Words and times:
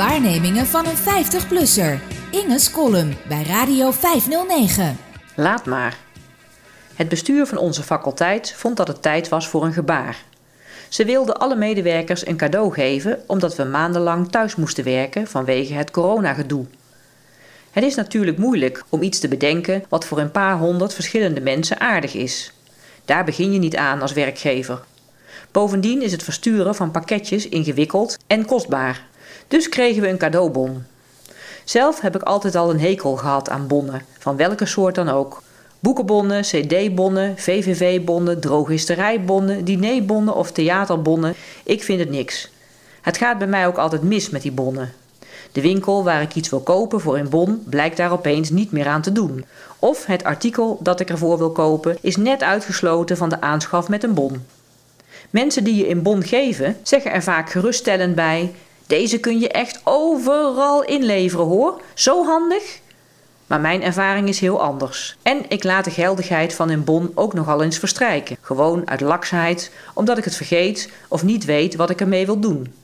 Waarnemingen 0.00 0.66
van 0.66 0.86
een 0.86 0.96
50-plusser. 0.96 2.00
Inge's 2.30 2.70
column 2.70 3.16
bij 3.28 3.42
Radio 3.42 3.90
509. 3.90 4.98
Laat 5.36 5.64
maar. 5.64 5.98
Het 6.94 7.08
bestuur 7.08 7.46
van 7.46 7.58
onze 7.58 7.82
faculteit 7.82 8.52
vond 8.56 8.76
dat 8.76 8.88
het 8.88 9.02
tijd 9.02 9.28
was 9.28 9.48
voor 9.48 9.64
een 9.64 9.72
gebaar. 9.72 10.22
Ze 10.88 11.04
wilden 11.04 11.38
alle 11.38 11.56
medewerkers 11.56 12.26
een 12.26 12.36
cadeau 12.36 12.72
geven 12.72 13.18
omdat 13.26 13.56
we 13.56 13.64
maandenlang 13.64 14.30
thuis 14.30 14.56
moesten 14.56 14.84
werken 14.84 15.26
vanwege 15.26 15.74
het 15.74 15.90
coronagedoe. 15.90 16.66
Het 17.70 17.84
is 17.84 17.94
natuurlijk 17.94 18.38
moeilijk 18.38 18.84
om 18.88 19.02
iets 19.02 19.18
te 19.18 19.28
bedenken 19.28 19.84
wat 19.88 20.04
voor 20.04 20.18
een 20.18 20.30
paar 20.30 20.58
honderd 20.58 20.94
verschillende 20.94 21.40
mensen 21.40 21.80
aardig 21.80 22.14
is. 22.14 22.52
Daar 23.04 23.24
begin 23.24 23.52
je 23.52 23.58
niet 23.58 23.76
aan 23.76 24.02
als 24.02 24.12
werkgever. 24.12 24.80
Bovendien 25.50 26.02
is 26.02 26.12
het 26.12 26.22
versturen 26.22 26.74
van 26.74 26.90
pakketjes 26.90 27.48
ingewikkeld 27.48 28.18
en 28.26 28.44
kostbaar. 28.44 29.08
Dus 29.48 29.68
kregen 29.68 30.02
we 30.02 30.08
een 30.08 30.18
cadeaubon. 30.18 30.84
Zelf 31.64 32.00
heb 32.00 32.14
ik 32.14 32.22
altijd 32.22 32.54
al 32.54 32.70
een 32.70 32.80
hekel 32.80 33.16
gehad 33.16 33.50
aan 33.50 33.66
bonnen, 33.66 34.02
van 34.18 34.36
welke 34.36 34.66
soort 34.66 34.94
dan 34.94 35.08
ook. 35.08 35.42
Boekenbonnen, 35.80 36.42
cd-bonnen, 36.42 37.38
VVV-bonnen, 37.38 38.40
drogisterijbonnen, 38.40 39.64
dinerbonnen 39.64 40.34
of 40.34 40.52
theaterbonnen, 40.52 41.34
ik 41.64 41.82
vind 41.82 42.00
het 42.00 42.10
niks. 42.10 42.50
Het 43.00 43.16
gaat 43.16 43.38
bij 43.38 43.46
mij 43.46 43.66
ook 43.66 43.78
altijd 43.78 44.02
mis 44.02 44.30
met 44.30 44.42
die 44.42 44.52
bonnen. 44.52 44.92
De 45.52 45.60
winkel 45.60 46.04
waar 46.04 46.22
ik 46.22 46.34
iets 46.34 46.48
wil 46.48 46.60
kopen 46.60 47.00
voor 47.00 47.18
een 47.18 47.28
bon 47.28 47.62
blijkt 47.66 47.96
daar 47.96 48.12
opeens 48.12 48.50
niet 48.50 48.72
meer 48.72 48.86
aan 48.86 49.02
te 49.02 49.12
doen. 49.12 49.44
Of 49.78 50.06
het 50.06 50.24
artikel 50.24 50.78
dat 50.82 51.00
ik 51.00 51.10
ervoor 51.10 51.38
wil 51.38 51.52
kopen 51.52 51.96
is 52.00 52.16
net 52.16 52.42
uitgesloten 52.42 53.16
van 53.16 53.28
de 53.28 53.40
aanschaf 53.40 53.88
met 53.88 54.02
een 54.02 54.14
bon. 54.14 54.46
Mensen 55.30 55.64
die 55.64 55.74
je 55.74 55.90
een 55.90 56.02
bon 56.02 56.22
geven 56.22 56.76
zeggen 56.82 57.12
er 57.12 57.22
vaak 57.22 57.50
geruststellend 57.50 58.14
bij: 58.14 58.52
Deze 58.90 59.18
kun 59.18 59.38
je 59.38 59.48
echt 59.48 59.80
overal 59.84 60.84
inleveren 60.84 61.44
hoor, 61.46 61.80
zo 61.94 62.24
handig. 62.24 62.80
Maar 63.46 63.60
mijn 63.60 63.82
ervaring 63.82 64.28
is 64.28 64.40
heel 64.40 64.62
anders. 64.62 65.16
En 65.22 65.44
ik 65.48 65.64
laat 65.64 65.84
de 65.84 65.90
geldigheid 65.90 66.54
van 66.54 66.70
een 66.70 66.84
bon 66.84 67.12
ook 67.14 67.34
nogal 67.34 67.62
eens 67.62 67.78
verstrijken. 67.78 68.36
Gewoon 68.40 68.88
uit 68.88 69.00
laksheid, 69.00 69.72
omdat 69.94 70.18
ik 70.18 70.24
het 70.24 70.36
vergeet 70.36 70.90
of 71.08 71.22
niet 71.22 71.44
weet 71.44 71.76
wat 71.76 71.90
ik 71.90 72.00
ermee 72.00 72.26
wil 72.26 72.40
doen. 72.40 72.74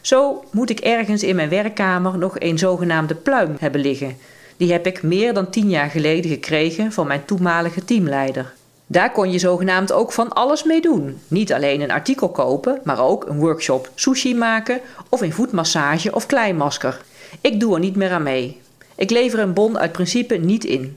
Zo 0.00 0.44
moet 0.50 0.70
ik 0.70 0.80
ergens 0.80 1.22
in 1.22 1.36
mijn 1.36 1.48
werkkamer 1.48 2.18
nog 2.18 2.34
een 2.38 2.58
zogenaamde 2.58 3.14
pluim 3.14 3.56
hebben 3.60 3.80
liggen. 3.80 4.16
Die 4.56 4.72
heb 4.72 4.86
ik 4.86 5.02
meer 5.02 5.34
dan 5.34 5.50
tien 5.50 5.68
jaar 5.68 5.90
geleden 5.90 6.30
gekregen 6.30 6.92
van 6.92 7.06
mijn 7.06 7.24
toenmalige 7.24 7.84
teamleider. 7.84 8.52
Daar 8.92 9.12
kon 9.12 9.32
je 9.32 9.38
zogenaamd 9.38 9.92
ook 9.92 10.12
van 10.12 10.32
alles 10.32 10.64
mee 10.64 10.80
doen. 10.80 11.20
Niet 11.28 11.52
alleen 11.52 11.80
een 11.80 11.90
artikel 11.90 12.28
kopen, 12.28 12.80
maar 12.84 13.04
ook 13.04 13.26
een 13.26 13.38
workshop 13.38 13.90
sushi 13.94 14.34
maken 14.34 14.80
of 15.08 15.20
een 15.20 15.32
voetmassage 15.32 16.14
of 16.14 16.26
kleimasker. 16.26 17.00
Ik 17.40 17.60
doe 17.60 17.74
er 17.74 17.80
niet 17.80 17.96
meer 17.96 18.10
aan 18.10 18.22
mee. 18.22 18.60
Ik 18.94 19.10
lever 19.10 19.38
een 19.38 19.52
bon 19.52 19.78
uit 19.78 19.92
principe 19.92 20.34
niet 20.34 20.64
in. 20.64 20.96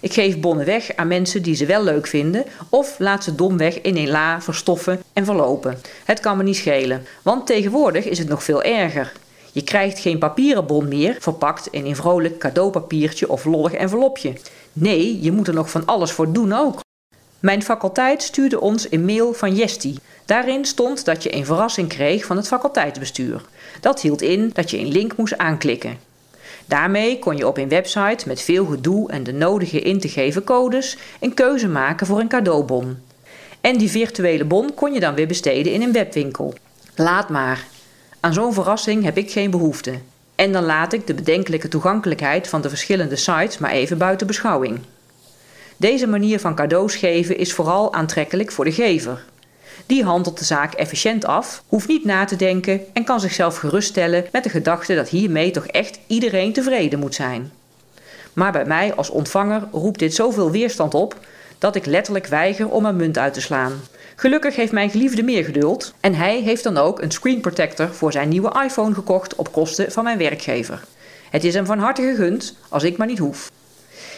Ik 0.00 0.12
geef 0.12 0.40
bonnen 0.40 0.66
weg 0.66 0.96
aan 0.96 1.08
mensen 1.08 1.42
die 1.42 1.54
ze 1.54 1.66
wel 1.66 1.84
leuk 1.84 2.06
vinden 2.06 2.44
of 2.68 2.98
laat 2.98 3.24
ze 3.24 3.34
domweg 3.34 3.80
in 3.80 3.96
een 3.96 4.10
la 4.10 4.40
verstoffen 4.40 5.02
en 5.12 5.24
verlopen. 5.24 5.78
Het 6.04 6.20
kan 6.20 6.36
me 6.36 6.42
niet 6.42 6.56
schelen, 6.56 7.06
want 7.22 7.46
tegenwoordig 7.46 8.04
is 8.04 8.18
het 8.18 8.28
nog 8.28 8.44
veel 8.44 8.62
erger. 8.62 9.12
Je 9.52 9.62
krijgt 9.64 9.98
geen 9.98 10.18
papieren 10.18 10.66
bon 10.66 10.88
meer 10.88 11.16
verpakt 11.18 11.66
in 11.70 11.86
een 11.86 11.96
vrolijk 11.96 12.38
cadeaupapiertje 12.38 13.28
of 13.28 13.44
lollig 13.44 13.72
envelopje. 13.72 14.32
Nee, 14.72 15.22
je 15.22 15.32
moet 15.32 15.48
er 15.48 15.54
nog 15.54 15.70
van 15.70 15.86
alles 15.86 16.12
voor 16.12 16.32
doen 16.32 16.52
ook. 16.52 16.80
Mijn 17.42 17.62
faculteit 17.62 18.22
stuurde 18.22 18.60
ons 18.60 18.86
een 18.90 19.04
mail 19.04 19.32
van 19.32 19.54
Jesti. 19.54 19.98
Daarin 20.24 20.64
stond 20.64 21.04
dat 21.04 21.22
je 21.22 21.34
een 21.34 21.44
verrassing 21.44 21.88
kreeg 21.88 22.24
van 22.24 22.36
het 22.36 22.46
faculteitsbestuur. 22.46 23.42
Dat 23.80 24.00
hield 24.00 24.22
in 24.22 24.50
dat 24.52 24.70
je 24.70 24.78
een 24.78 24.92
link 24.92 25.16
moest 25.16 25.38
aanklikken. 25.38 25.98
Daarmee 26.66 27.18
kon 27.18 27.36
je 27.36 27.46
op 27.46 27.58
een 27.58 27.68
website 27.68 28.28
met 28.28 28.42
veel 28.42 28.64
gedoe 28.64 29.10
en 29.10 29.22
de 29.22 29.32
nodige 29.32 29.80
in 29.80 30.00
te 30.00 30.08
geven 30.08 30.44
codes 30.44 30.96
een 31.20 31.34
keuze 31.34 31.68
maken 31.68 32.06
voor 32.06 32.20
een 32.20 32.28
cadeaubon. 32.28 32.98
En 33.60 33.78
die 33.78 33.90
virtuele 33.90 34.44
bon 34.44 34.74
kon 34.74 34.92
je 34.92 35.00
dan 35.00 35.14
weer 35.14 35.26
besteden 35.26 35.72
in 35.72 35.82
een 35.82 35.92
webwinkel. 35.92 36.54
Laat 36.96 37.28
maar. 37.28 37.66
Aan 38.20 38.32
zo'n 38.32 38.54
verrassing 38.54 39.04
heb 39.04 39.16
ik 39.16 39.30
geen 39.30 39.50
behoefte. 39.50 39.92
En 40.34 40.52
dan 40.52 40.64
laat 40.64 40.92
ik 40.92 41.06
de 41.06 41.14
bedenkelijke 41.14 41.68
toegankelijkheid 41.68 42.48
van 42.48 42.60
de 42.60 42.68
verschillende 42.68 43.16
sites 43.16 43.58
maar 43.58 43.70
even 43.70 43.98
buiten 43.98 44.26
beschouwing. 44.26 44.80
Deze 45.82 46.06
manier 46.06 46.40
van 46.40 46.54
cadeaus 46.54 46.94
geven 46.94 47.36
is 47.36 47.52
vooral 47.52 47.94
aantrekkelijk 47.94 48.52
voor 48.52 48.64
de 48.64 48.72
gever. 48.72 49.24
Die 49.86 50.04
handelt 50.04 50.38
de 50.38 50.44
zaak 50.44 50.74
efficiënt 50.74 51.24
af, 51.24 51.62
hoeft 51.66 51.88
niet 51.88 52.04
na 52.04 52.24
te 52.24 52.36
denken 52.36 52.80
en 52.92 53.04
kan 53.04 53.20
zichzelf 53.20 53.56
geruststellen 53.56 54.24
met 54.32 54.44
de 54.44 54.50
gedachte 54.50 54.94
dat 54.94 55.08
hiermee 55.08 55.50
toch 55.50 55.66
echt 55.66 55.98
iedereen 56.06 56.52
tevreden 56.52 56.98
moet 56.98 57.14
zijn. 57.14 57.52
Maar 58.32 58.52
bij 58.52 58.64
mij 58.64 58.94
als 58.94 59.10
ontvanger 59.10 59.68
roept 59.72 59.98
dit 59.98 60.14
zoveel 60.14 60.50
weerstand 60.50 60.94
op 60.94 61.16
dat 61.58 61.76
ik 61.76 61.86
letterlijk 61.86 62.26
weiger 62.26 62.68
om 62.68 62.84
een 62.84 62.96
munt 62.96 63.18
uit 63.18 63.34
te 63.34 63.40
slaan. 63.40 63.72
Gelukkig 64.16 64.56
heeft 64.56 64.72
mijn 64.72 64.90
geliefde 64.90 65.22
meer 65.22 65.44
geduld 65.44 65.94
en 66.00 66.14
hij 66.14 66.40
heeft 66.40 66.62
dan 66.64 66.78
ook 66.78 67.02
een 67.02 67.10
screen 67.10 67.40
protector 67.40 67.94
voor 67.94 68.12
zijn 68.12 68.28
nieuwe 68.28 68.62
iPhone 68.64 68.94
gekocht 68.94 69.34
op 69.34 69.52
kosten 69.52 69.92
van 69.92 70.04
mijn 70.04 70.18
werkgever. 70.18 70.84
Het 71.30 71.44
is 71.44 71.54
hem 71.54 71.66
van 71.66 71.78
harte 71.78 72.02
gegund 72.02 72.56
als 72.68 72.82
ik 72.82 72.96
maar 72.96 73.06
niet 73.06 73.18
hoef. 73.18 73.50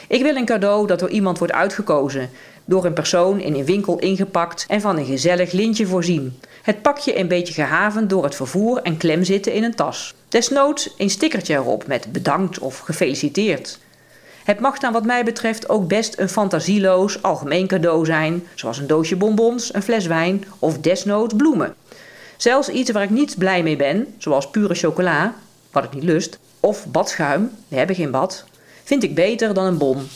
Ik 0.08 0.22
wil 0.22 0.36
een 0.36 0.44
cadeau 0.44 0.86
dat 0.86 0.98
door 0.98 1.10
iemand 1.10 1.38
wordt 1.38 1.52
uitgekozen, 1.52 2.30
door 2.64 2.84
een 2.84 2.92
persoon 2.92 3.40
in 3.40 3.54
een 3.54 3.64
winkel 3.64 3.98
ingepakt 3.98 4.64
en 4.68 4.80
van 4.80 4.96
een 4.96 5.04
gezellig 5.04 5.52
lintje 5.52 5.86
voorzien. 5.86 6.40
Het 6.62 6.82
pakje 6.82 7.18
een 7.18 7.28
beetje 7.28 7.54
gehavend 7.54 8.10
door 8.10 8.24
het 8.24 8.34
vervoer 8.34 8.82
en 8.82 8.96
klem 8.96 9.24
zitten 9.24 9.52
in 9.52 9.64
een 9.64 9.74
tas. 9.74 10.14
Desnoods 10.28 10.94
een 10.98 11.10
stickertje 11.10 11.54
erop 11.54 11.86
met 11.86 12.12
bedankt 12.12 12.58
of 12.58 12.78
gefeliciteerd. 12.78 13.78
Het 14.44 14.60
mag 14.60 14.78
dan 14.78 14.92
wat 14.92 15.04
mij 15.04 15.24
betreft 15.24 15.68
ook 15.68 15.88
best 15.88 16.18
een 16.18 16.28
fantasieloos 16.28 17.22
algemeen 17.22 17.66
cadeau 17.66 18.04
zijn, 18.04 18.46
zoals 18.54 18.78
een 18.78 18.86
doosje 18.86 19.16
bonbons, 19.16 19.74
een 19.74 19.82
fles 19.82 20.06
wijn 20.06 20.44
of 20.58 20.78
desnoods 20.78 21.34
bloemen. 21.36 21.74
Zelfs 22.36 22.68
iets 22.68 22.90
waar 22.90 23.02
ik 23.02 23.10
niet 23.10 23.38
blij 23.38 23.62
mee 23.62 23.76
ben, 23.76 24.14
zoals 24.18 24.50
pure 24.50 24.74
chocola, 24.74 25.34
wat 25.72 25.84
ik 25.84 25.94
niet 25.94 26.02
lust, 26.02 26.38
of 26.60 26.86
badschuim, 26.86 27.50
we 27.68 27.76
hebben 27.76 27.96
geen 27.96 28.10
bad, 28.10 28.44
vind 28.84 29.02
ik 29.02 29.14
beter 29.14 29.54
dan 29.54 29.64
een 29.64 29.78
bon. 29.78 30.08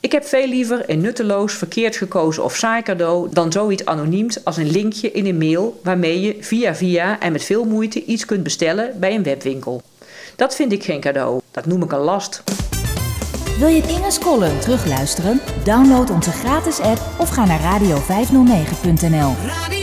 Ik 0.00 0.12
heb 0.12 0.24
veel 0.24 0.46
liever 0.46 0.90
een 0.90 1.00
nutteloos, 1.00 1.52
verkeerd 1.52 1.96
gekozen 1.96 2.44
of 2.44 2.56
saai 2.56 2.82
cadeau 2.82 3.28
dan 3.32 3.52
zoiets 3.52 3.84
anoniems 3.84 4.44
als 4.44 4.56
een 4.56 4.70
linkje 4.70 5.10
in 5.10 5.26
een 5.26 5.38
mail 5.38 5.80
waarmee 5.82 6.20
je 6.20 6.36
via 6.40 6.74
via 6.74 7.20
en 7.20 7.32
met 7.32 7.44
veel 7.44 7.64
moeite 7.64 8.04
iets 8.04 8.24
kunt 8.24 8.42
bestellen 8.42 9.00
bij 9.00 9.14
een 9.14 9.22
webwinkel. 9.22 9.82
Dat 10.36 10.54
vind 10.54 10.72
ik 10.72 10.84
geen 10.84 11.00
cadeau, 11.00 11.40
dat 11.50 11.66
noem 11.66 11.82
ik 11.82 11.92
een 11.92 11.98
last. 11.98 12.42
Wil 13.58 13.68
je 13.68 13.82
Inge's 13.82 14.18
column 14.18 14.60
terugluisteren? 14.60 15.40
Download 15.64 16.10
onze 16.10 16.30
gratis 16.30 16.80
app 16.80 17.00
of 17.18 17.28
ga 17.28 17.44
naar 17.44 17.80
radio509.nl. 17.80 19.73